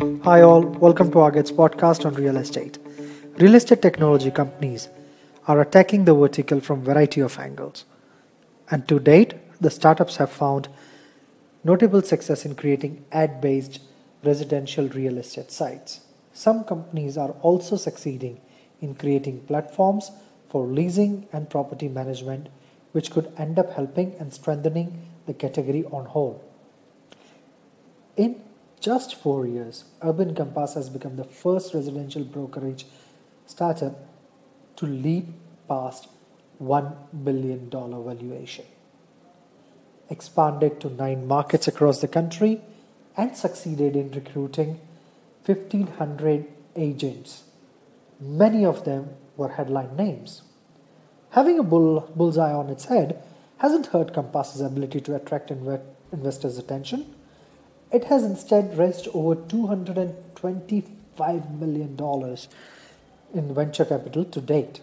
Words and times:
Hi, 0.00 0.40
all. 0.40 0.62
Welcome 0.62 1.12
to 1.12 1.20
Arget's 1.20 1.52
podcast 1.52 2.04
on 2.04 2.14
real 2.14 2.36
estate. 2.36 2.78
Real 3.38 3.54
estate 3.54 3.80
technology 3.80 4.32
companies 4.32 4.88
are 5.46 5.60
attacking 5.60 6.04
the 6.04 6.14
vertical 6.14 6.58
from 6.60 6.82
variety 6.82 7.20
of 7.20 7.38
angles. 7.38 7.84
And 8.72 8.88
to 8.88 8.98
date, 8.98 9.34
the 9.60 9.70
startups 9.70 10.16
have 10.16 10.32
found 10.32 10.66
notable 11.62 12.02
success 12.02 12.44
in 12.44 12.56
creating 12.56 13.04
ad 13.12 13.40
based 13.40 13.82
residential 14.24 14.88
real 14.88 15.16
estate 15.16 15.52
sites. 15.52 16.00
Some 16.32 16.64
companies 16.64 17.16
are 17.16 17.30
also 17.42 17.76
succeeding 17.76 18.40
in 18.80 18.96
creating 18.96 19.42
platforms 19.42 20.10
for 20.48 20.66
leasing 20.66 21.28
and 21.32 21.48
property 21.48 21.86
management, 21.86 22.48
which 22.90 23.12
could 23.12 23.32
end 23.38 23.60
up 23.60 23.74
helping 23.74 24.16
and 24.18 24.34
strengthening 24.34 25.06
the 25.26 25.34
category 25.34 25.84
on 25.92 26.06
whole. 26.06 26.42
In 28.16 28.40
just 28.84 29.14
four 29.14 29.46
years, 29.46 29.84
Urban 30.02 30.34
Compass 30.34 30.74
has 30.74 30.90
become 30.90 31.16
the 31.16 31.24
first 31.24 31.72
residential 31.72 32.22
brokerage 32.22 32.84
startup 33.46 33.94
to 34.76 34.84
leap 34.84 35.26
past 35.66 36.08
$1 36.62 36.94
billion 37.24 37.70
valuation. 37.70 38.66
Expanded 40.10 40.80
to 40.80 40.90
nine 40.90 41.26
markets 41.26 41.66
across 41.66 42.02
the 42.02 42.08
country 42.08 42.60
and 43.16 43.34
succeeded 43.34 43.96
in 43.96 44.10
recruiting 44.10 44.78
1,500 45.46 46.44
agents. 46.76 47.44
Many 48.20 48.66
of 48.66 48.84
them 48.84 49.08
were 49.38 49.48
headline 49.48 49.96
names. 49.96 50.42
Having 51.30 51.58
a 51.58 51.62
bull, 51.62 52.12
bullseye 52.14 52.52
on 52.52 52.68
its 52.68 52.84
head 52.84 53.22
hasn't 53.58 53.86
hurt 53.86 54.12
Compass's 54.12 54.60
ability 54.60 55.00
to 55.00 55.16
attract 55.16 55.48
inv- 55.48 55.80
investors' 56.12 56.58
attention 56.58 57.14
it 57.94 58.04
has 58.04 58.24
instead 58.24 58.76
raised 58.76 59.06
over 59.14 59.36
$225 59.36 61.60
million 61.60 61.96
in 63.32 63.54
venture 63.54 63.84
capital 63.84 64.24
to 64.24 64.40
date. 64.40 64.80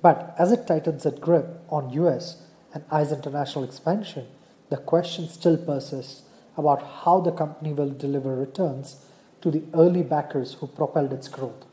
But 0.00 0.32
as 0.38 0.52
it 0.52 0.68
tightens 0.68 1.04
its 1.04 1.18
grip 1.18 1.64
on 1.68 1.90
US 1.90 2.42
and 2.72 2.84
eyes 2.92 3.10
international 3.10 3.64
expansion, 3.64 4.28
the 4.68 4.76
question 4.76 5.28
still 5.28 5.56
persists 5.56 6.22
about 6.56 6.80
how 7.02 7.20
the 7.20 7.32
company 7.32 7.72
will 7.72 7.90
deliver 7.90 8.36
returns 8.36 9.04
to 9.42 9.50
the 9.50 9.64
early 9.74 10.04
backers 10.04 10.54
who 10.54 10.68
propelled 10.68 11.12
its 11.12 11.26
growth. 11.26 11.64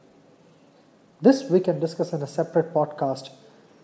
This 1.22 1.48
we 1.48 1.60
can 1.60 1.80
discuss 1.80 2.12
in 2.12 2.24
a 2.24 2.28
separate 2.28 2.74
podcast 2.74 3.30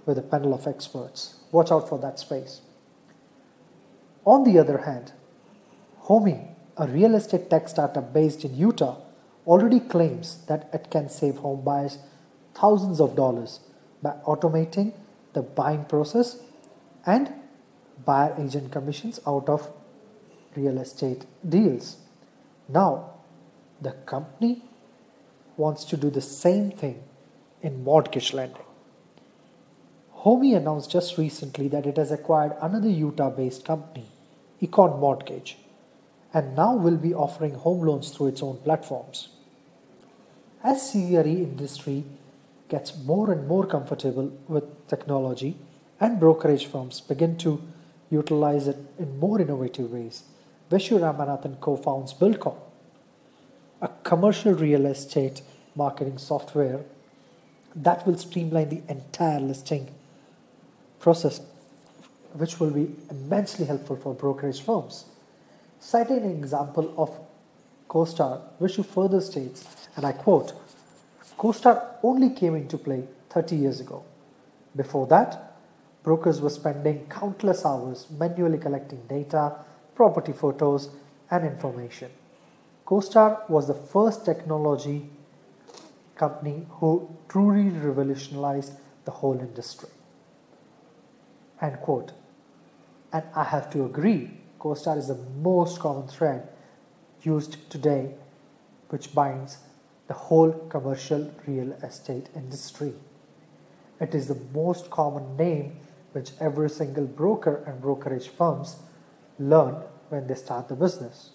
with 0.07 0.17
a 0.17 0.23
panel 0.23 0.55
of 0.55 0.65
experts. 0.65 1.35
Watch 1.51 1.71
out 1.71 1.87
for 1.87 1.99
that 1.99 2.17
space. 2.17 2.61
On 4.25 4.43
the 4.43 4.57
other 4.57 4.79
hand, 4.79 5.13
Homie, 6.07 6.47
a 6.75 6.85
real 6.87 7.15
estate 7.15 7.49
tech 7.49 7.69
startup 7.69 8.13
based 8.13 8.43
in 8.43 8.57
Utah, 8.57 8.97
already 9.47 9.79
claims 9.79 10.39
that 10.47 10.69
it 10.73 10.89
can 10.91 11.07
save 11.07 11.37
home 11.37 11.63
buyers 11.63 11.97
thousands 12.53 12.99
of 12.99 13.15
dollars 13.15 13.61
by 14.01 14.11
automating 14.25 14.93
the 15.33 15.41
buying 15.41 15.85
process 15.85 16.39
and 17.05 17.31
buyer 18.05 18.35
agent 18.37 18.71
commissions 18.71 19.19
out 19.25 19.47
of 19.47 19.69
real 20.55 20.77
estate 20.77 21.25
deals. 21.47 21.97
Now, 22.67 23.11
the 23.81 23.91
company 23.91 24.63
wants 25.55 25.85
to 25.85 25.97
do 25.97 26.09
the 26.09 26.21
same 26.21 26.71
thing 26.71 27.01
in 27.61 27.83
mortgage 27.83 28.33
lending. 28.33 28.61
Homie 30.17 30.55
announced 30.55 30.91
just 30.91 31.17
recently 31.17 31.67
that 31.69 31.85
it 31.85 31.97
has 31.97 32.11
acquired 32.11 32.53
another 32.61 32.89
Utah 32.89 33.29
based 33.29 33.63
company, 33.65 34.05
Econ 34.61 34.99
Mortgage, 34.99 35.57
and 36.33 36.55
now 36.55 36.75
will 36.75 36.97
be 36.97 37.13
offering 37.13 37.53
home 37.53 37.81
loans 37.85 38.09
through 38.09 38.27
its 38.27 38.41
own 38.41 38.57
platforms. 38.57 39.29
As 40.63 40.91
CRE 40.91 41.27
industry 41.27 42.05
gets 42.69 42.97
more 42.97 43.31
and 43.31 43.47
more 43.47 43.65
comfortable 43.67 44.31
with 44.47 44.87
technology 44.87 45.57
and 45.99 46.19
brokerage 46.19 46.65
firms 46.65 47.01
begin 47.01 47.37
to 47.37 47.61
utilize 48.09 48.67
it 48.67 48.77
in 48.97 49.19
more 49.19 49.39
innovative 49.39 49.91
ways, 49.91 50.23
Vishu 50.71 50.99
Ramanathan 50.99 51.59
co-founds 51.59 52.13
Buildcom, 52.13 52.55
a 53.81 53.89
commercial 54.03 54.53
real 54.53 54.85
estate 54.85 55.41
marketing 55.75 56.17
software 56.17 56.81
that 57.75 58.05
will 58.07 58.17
streamline 58.17 58.69
the 58.69 58.81
entire 58.87 59.39
listing 59.39 59.93
process, 60.99 61.41
which 62.33 62.59
will 62.59 62.71
be 62.71 62.95
immensely 63.09 63.65
helpful 63.65 63.95
for 63.95 64.13
brokerage 64.13 64.61
firms. 64.61 65.05
Citing 65.85 66.19
an 66.19 66.31
example 66.31 66.93
of 66.97 67.11
CoStar, 67.89 68.39
Vishu 68.59 68.85
further 68.85 69.19
states, 69.19 69.67
and 69.97 70.05
I 70.05 70.13
quote, 70.13 70.53
CoStar 71.37 71.97
only 72.01 72.29
came 72.29 72.55
into 72.55 72.77
play 72.77 73.03
30 73.29 73.57
years 73.57 73.81
ago. 73.81 74.05
Before 74.77 75.05
that, 75.07 75.57
brokers 76.01 76.39
were 76.39 76.49
spending 76.49 77.05
countless 77.09 77.65
hours 77.65 78.07
manually 78.09 78.57
collecting 78.59 79.01
data, 79.09 79.57
property 79.93 80.31
photos, 80.31 80.89
and 81.29 81.45
information. 81.45 82.09
CoStar 82.87 83.49
was 83.49 83.67
the 83.67 83.73
first 83.73 84.23
technology 84.23 85.09
company 86.15 86.65
who 86.69 87.09
truly 87.27 87.69
revolutionized 87.69 88.71
the 89.03 89.11
whole 89.11 89.37
industry. 89.37 89.89
End 91.61 91.77
quote. 91.81 92.13
And 93.11 93.25
I 93.35 93.43
have 93.43 93.69
to 93.71 93.83
agree 93.83 94.42
CoStar 94.63 94.97
is 94.97 95.09
the 95.09 95.19
most 95.41 95.79
common 95.79 96.07
thread 96.07 96.47
used 97.21 97.69
today, 97.69 98.11
which 98.87 99.13
binds 99.13 99.57
the 100.07 100.13
whole 100.13 100.53
commercial 100.69 101.33
real 101.45 101.73
estate 101.83 102.29
industry. 102.33 102.93
It 103.99 104.15
is 104.15 104.29
the 104.29 104.39
most 104.53 104.89
common 104.89 105.35
name 105.35 105.79
which 106.13 106.31
every 106.39 106.69
single 106.69 107.05
broker 107.05 107.61
and 107.67 107.81
brokerage 107.81 108.29
firms 108.29 108.77
learn 109.37 109.75
when 110.07 110.27
they 110.27 110.35
start 110.35 110.69
the 110.69 110.75
business. 110.75 111.31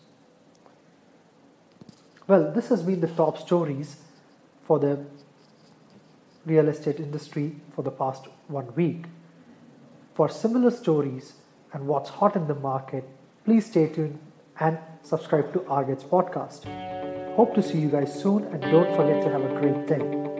Well, 2.26 2.50
this 2.52 2.68
has 2.68 2.82
been 2.82 3.00
the 3.00 3.08
top 3.08 3.36
stories 3.36 3.96
for 4.64 4.78
the 4.78 5.04
real 6.46 6.68
estate 6.68 6.98
industry 6.98 7.56
for 7.74 7.82
the 7.82 7.90
past 7.90 8.26
one 8.46 8.74
week. 8.74 9.04
For 10.14 10.30
similar 10.30 10.70
stories 10.70 11.34
and 11.72 11.86
what's 11.86 12.10
hot 12.10 12.36
in 12.36 12.46
the 12.46 12.54
market, 12.54 13.04
Please 13.48 13.64
stay 13.64 13.86
tuned 13.88 14.18
and 14.60 14.76
subscribe 15.02 15.54
to 15.54 15.64
Arget's 15.68 16.04
podcast. 16.04 16.66
Hope 17.34 17.54
to 17.54 17.62
see 17.62 17.78
you 17.78 17.88
guys 17.88 18.12
soon 18.12 18.44
and 18.44 18.60
don't 18.60 18.94
forget 18.94 19.22
to 19.22 19.30
have 19.30 19.42
a 19.42 19.58
great 19.58 19.86
day. 19.86 20.37